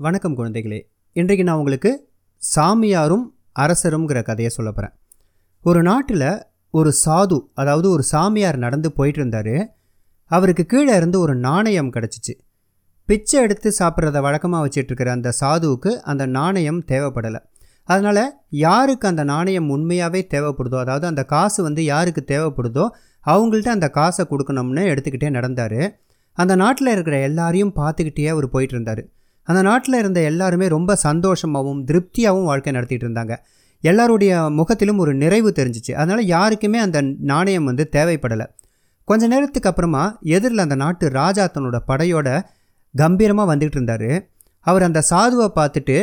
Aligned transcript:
வணக்கம் 0.00 0.36
குழந்தைகளே. 0.38 0.78
இன்றைக்கு 1.12 1.44
நான் 1.44 1.56
உங்களுக்கு 1.56 1.90
சாமியாரும் 2.56 3.22
அரசருங்கிற 3.60 4.22
கதையை 4.22 4.50
சொல்ல 4.50 4.70
போகிறேன் 4.70 4.92
ஒரு 5.62 5.82
நாட்டில் 5.82 6.42
ஒரு 6.70 6.92
சாது 7.04 7.38
அதாவது 7.54 7.90
ஒரு 7.90 8.02
சாமியார் 8.02 8.56
நடந்து 8.56 8.92
போயிட்டு 8.92 9.20
இருந்தார் 9.20 9.70
அவருக்கு 10.30 10.66
கீழே 10.66 10.96
இருந்து 10.96 11.20
ஒரு 11.20 11.34
நாணயம் 11.36 11.92
கிடச்சிச்சு. 11.92 12.34
பிச்சை 13.06 13.42
எடுத்து 13.42 13.72
சாப்பிட்றத 13.78 14.20
வழக்கமாக 14.20 14.68
வச்சிட்ருக்கிற 14.68 15.06
அந்த 15.06 15.32
சாதுவுக்கு 15.40 15.92
அந்த 16.00 16.26
நாணயம் 16.26 16.84
தேவைப்படலை. 16.84 17.40
அதனால் 17.84 18.40
யாருக்கு 18.48 19.08
அந்த 19.08 19.24
நாணயம் 19.24 19.70
உண்மையாகவே 19.70 20.26
தேவைப்படுதோ 20.30 20.78
அதாவது 20.78 21.06
அந்த 21.06 21.24
காசு 21.24 21.62
வந்து 21.62 21.84
யாருக்கு 21.84 22.24
தேவைப்படுதோ 22.26 22.88
அவங்கள்ட்ட 23.26 23.68
அந்த 23.68 23.90
காசை 23.90 24.26
கொடுக்கணும்னு 24.30 24.92
எடுத்துக்கிட்டே 24.92 25.30
நடந்தார். 25.30 25.98
அந்த 26.32 26.56
நாட்டில் 26.56 26.86
இருக்கிற 26.86 27.18
எல்லாரையும் 27.20 27.76
பார்த்துக்கிட்டே 27.76 28.26
அவர் 28.26 28.48
போயிட்டு 28.48 28.74
இருந்தார் 28.74 29.04
அந்த 29.44 29.62
நாட்டில் 29.62 29.94
இருந்த 29.94 30.20
எல்லாருமே 30.20 30.68
ரொம்ப 30.68 30.98
சந்தோஷமாகவும் 31.02 31.82
திருப்தியாகவும் 31.84 32.44
வாழ்க்கை 32.44 32.72
நடத்திட்டு 32.72 33.06
இருந்தாங்க. 33.08 33.34
எல்லாருடைய 33.80 34.50
முகத்திலும் 34.50 34.98
ஒரு 34.98 35.14
நிறைவு 35.14 35.52
தெரிஞ்சிச்சு. 35.56 35.92
அதனால் 35.92 36.24
யாருக்குமே 36.24 36.78
அந்த 36.78 37.02
நாணயம் 37.02 37.64
வந்து 37.64 37.88
தேவைப்படலை. 37.92 38.46
கொஞ்ச 39.04 39.26
நேரத்துக்கு 39.26 39.68
அப்புறமா 39.68 40.18
எதிரில் 40.20 40.58
அந்த 40.58 40.74
நாட்டு 40.74 41.08
ராஜா 41.08 41.44
தன்னோட 41.46 41.78
படையோட 41.88 42.28
கம்பீரமாக 42.94 43.56
வந்துகிட்டு 43.56 43.78
இருந்தார். 43.80 44.28
அவர் 44.60 44.82
அந்த 44.82 45.02
சாதுவை 45.10 45.48
பார்த்துட்டு 45.58 45.96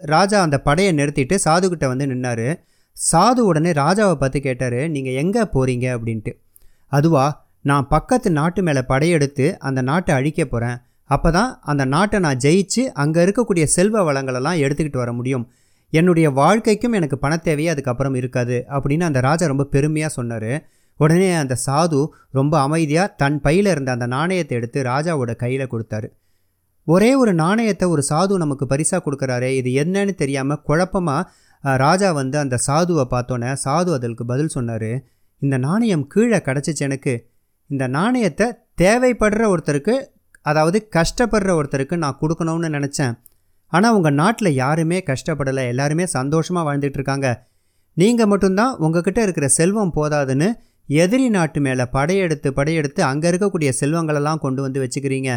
ராஜா 0.00 0.40
அந்த 0.40 0.56
படையை 0.60 0.92
நிறுத்திட்டு 0.94 1.36
சாதுக்கிட்ட 1.44 1.86
வந்து 1.86 2.06
நின்னார். 2.06 2.48
சாது 2.96 3.40
உடனே 3.50 3.70
ராஜாவை 3.72 4.14
பார்த்து 4.14 4.40
கேட்டார் 4.40 4.80
நீங்கள் 4.88 5.12
எங்கே 5.12 5.42
போகிறீங்க 5.54 5.86
அப்படின்ட்டு. 5.96 6.32
அதுவா 6.86 7.46
நான் 7.60 7.88
பக்கத்து 7.88 8.30
நாட்டு 8.30 8.62
மேலே 8.62 8.82
படையெடுத்து 8.82 9.58
அந்த 9.58 9.80
நாட்டை 9.82 10.14
அழிக்க 10.14 10.44
போகிறேன் 10.44 10.76
அப்போ 11.14 11.28
தான் 11.36 11.50
அந்த 11.70 11.82
நாட்டை 11.94 12.18
நான் 12.26 12.42
ஜெயிச்சு 12.44 12.82
அங்கே 13.02 13.20
இருக்கக்கூடிய 13.26 13.64
செல்வ 13.76 14.02
வளங்களெல்லாம் 14.08 14.60
எடுத்துக்கிட்டு 14.64 15.02
வர 15.02 15.12
முடியும். 15.18 15.44
என்னுடைய 15.92 16.28
வாழ்க்கைக்கும் 16.38 16.96
எனக்கு 16.98 17.16
பண 17.24 17.34
தேவையே 17.46 17.70
அதுக்கப்புறம் 17.74 18.16
இருக்காது 18.20 18.56
அப்படின்னு 18.76 19.04
அந்த 19.10 19.20
ராஜா 19.28 19.44
ரொம்ப 19.52 19.66
பெருமையாக 19.74 20.12
சொன்னார். 20.18 20.52
உடனே 21.00 21.30
அந்த 21.42 21.54
சாது 21.66 22.00
ரொம்ப 22.38 22.54
அமைதியாக 22.66 23.14
தன் 23.20 23.38
பையில் 23.44 23.70
இருந்த 23.72 23.90
அந்த 23.96 24.06
நாணயத்தை 24.14 24.54
எடுத்து 24.58 24.78
ராஜாவோட 24.92 25.32
கையில் 25.42 25.70
கொடுத்தாரு. 25.72 26.08
ஒரே 26.86 27.10
ஒரு 27.22 27.32
நாணயத்தை 27.42 27.86
ஒரு 27.94 28.02
சாது 28.10 28.34
நமக்கு 28.42 28.64
பரிசாக 28.72 29.00
கொடுக்குறாரே 29.06 29.50
இது 29.60 29.70
என்னன்னு 29.82 30.14
தெரியாமல் 30.22 30.62
குழப்பமாக 30.68 31.76
ராஜா 31.84 32.08
வந்து 32.20 32.36
அந்த 32.44 32.56
சாதுவை 32.66 33.04
பார்த்தோன்னே 33.14 33.50
சாது 33.64 33.90
அதற்கு 33.96 34.24
பதில் 34.32 34.54
சொன்னார். 34.56 34.90
இந்த 35.42 35.56
நாணயம் 35.66 36.04
கீழே 36.12 36.38
கிடச்சிச்சு 36.46 36.84
எனக்கு. 36.88 37.14
இந்த 37.70 37.84
நாணயத்தை 37.96 38.46
தேவைப்படுற 38.82 39.44
ஒருத்தருக்கு 39.52 39.94
அதாவது 40.48 40.78
கஷ்டப்படுற 40.96 41.50
ஒருத்தருக்கு 41.58 41.96
நான் 42.04 42.18
கொடுக்கணும்னு 42.22 42.68
நினச்சேன். 42.76 43.14
ஆனால் 43.72 43.94
உங்கள் 43.96 44.18
நாட்டில் 44.20 44.58
யாருமே 44.62 44.98
கஷ்டப்படலை 45.10 45.62
எல்லாருமே 45.72 46.04
சந்தோஷமாக 46.16 46.66
வாழ்ந்துட்டுருக்காங்க 46.68 47.28
நீங்கள் 47.96 48.30
மட்டும்தான் 48.32 48.74
உங்ககிட்ட 48.86 49.20
இருக்கிற 49.26 49.46
செல்வம் 49.58 49.94
போதாதுன்னு 49.96 50.48
எதிரி 50.88 51.26
நாட்டு 51.36 51.60
மேலே 51.64 51.84
படையெடுத்து 51.96 52.48
படையெடுத்து 52.58 53.00
அங்கே 53.08 53.26
இருக்கக்கூடிய 53.30 53.70
செல்வங்களெல்லாம் 53.80 54.42
கொண்டு 54.44 54.60
வந்து 54.66 54.82
வச்சுக்கிறீங்க. 54.82 55.30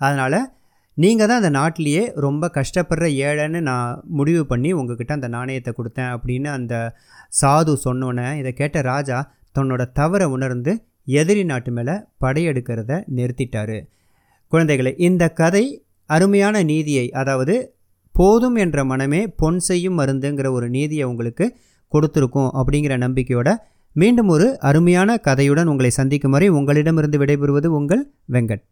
அதனால் 0.00 0.38
நீங்கள் 0.96 1.28
தான் 1.28 1.40
அந்த 1.40 1.50
நாட்டிலேயே 1.58 2.02
ரொம்ப 2.24 2.50
கஷ்டப்படுற 2.56 3.06
ஏழைன்னு 3.28 3.60
நான் 3.68 4.00
முடிவு 4.18 4.42
பண்ணி 4.50 4.70
உங்ககிட்ட 4.80 5.12
அந்த 5.18 5.28
நாணயத்தை 5.36 5.72
கொடுத்தேன் 5.78 6.12
அப்படின்னு 6.16 6.48
அந்த 6.58 6.74
சாது 7.40 7.72
சொன்னோன்னே 7.86 8.28
இதை 8.40 8.52
கேட்ட 8.60 8.80
ராஜா 8.92 9.18
தன்னோட 9.56 9.82
தவறை 9.98 10.28
உணர்ந்து 10.36 10.72
எதிரி 11.20 11.42
நாட்டு 11.50 11.72
மேலே 11.78 11.94
படையெடுக்கிறத 12.24 12.92
நிறுத்திட்டாரு. 13.16 13.78
குழந்தைகளை 14.54 14.92
இந்த 14.98 15.24
கதை 15.32 15.64
அருமையான 16.10 16.62
நீதியை 16.62 17.06
அதாவது 17.20 17.54
போதும் 18.14 18.56
என்ற 18.56 18.78
மனமே 18.84 19.20
பொன் 19.36 19.60
செய்யும் 19.60 19.96
மருந்துங்கிற 19.98 20.48
ஒரு 20.50 20.66
நீதியை 20.68 21.04
உங்களுக்கு 21.04 21.46
கொடுத்துருக்கோம் 21.92 22.52
அப்படிங்கிற 22.60 22.94
நம்பிக்கையோட 22.98 23.48
மீண்டும் 23.96 24.28
ஒரு 24.28 24.46
அருமையான 24.60 25.16
கதையுடன் 25.26 25.70
உங்களை 25.72 25.90
சந்திக்கும் 25.90 26.30
வரை 26.30 26.46
உங்களிடமிருந்து 26.50 27.18
விடைபெறுவது 27.18 27.68
உங்கள் 27.78 28.02
வெங்கட். 28.32 28.62